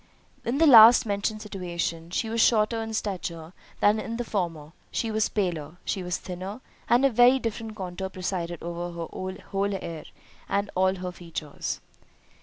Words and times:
In 0.43 0.57
the 0.57 0.65
last 0.65 1.05
mentioned 1.05 1.43
situation, 1.43 2.09
she 2.09 2.27
was 2.27 2.41
shorter 2.41 2.81
in 2.81 2.91
stature 2.95 3.53
than 3.81 3.99
in 3.99 4.17
the 4.17 4.23
former—she 4.23 5.11
was 5.11 5.29
paler—she 5.29 6.01
was 6.01 6.17
thinner—and 6.17 7.05
a 7.05 7.09
very 7.11 7.37
different 7.37 7.75
contour 7.75 8.09
presided 8.09 8.63
over 8.63 8.97
her 8.99 9.41
whole 9.51 9.75
air, 9.79 10.05
and 10.49 10.71
all 10.73 10.95
her 10.95 11.11
features. 11.11 11.81